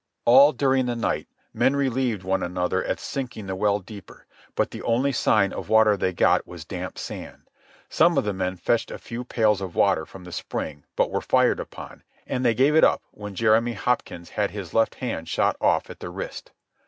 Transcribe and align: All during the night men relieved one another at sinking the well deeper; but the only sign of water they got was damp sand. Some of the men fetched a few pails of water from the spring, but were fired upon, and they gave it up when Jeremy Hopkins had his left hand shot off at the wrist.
All 0.25 0.51
during 0.51 0.87
the 0.87 0.95
night 0.95 1.27
men 1.53 1.75
relieved 1.75 2.23
one 2.23 2.41
another 2.41 2.83
at 2.85 2.99
sinking 2.99 3.45
the 3.45 3.55
well 3.55 3.77
deeper; 3.77 4.25
but 4.55 4.71
the 4.71 4.81
only 4.81 5.11
sign 5.11 5.53
of 5.53 5.69
water 5.69 5.95
they 5.95 6.11
got 6.11 6.47
was 6.47 6.65
damp 6.65 6.97
sand. 6.97 7.47
Some 7.87 8.17
of 8.17 8.23
the 8.23 8.33
men 8.33 8.55
fetched 8.57 8.89
a 8.89 8.97
few 8.97 9.23
pails 9.23 9.61
of 9.61 9.75
water 9.75 10.07
from 10.07 10.23
the 10.23 10.31
spring, 10.31 10.85
but 10.95 11.11
were 11.11 11.21
fired 11.21 11.59
upon, 11.59 12.01
and 12.25 12.43
they 12.43 12.55
gave 12.55 12.73
it 12.73 12.83
up 12.83 13.03
when 13.11 13.35
Jeremy 13.35 13.73
Hopkins 13.73 14.31
had 14.31 14.49
his 14.49 14.73
left 14.73 14.95
hand 14.95 15.29
shot 15.29 15.55
off 15.61 15.87
at 15.91 15.99
the 15.99 16.09
wrist. 16.09 16.51